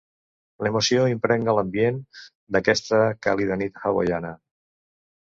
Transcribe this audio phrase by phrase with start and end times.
[0.67, 1.99] L'emoció impregna l'ambient
[2.57, 4.33] d'aquesta càlida nit hawaiana.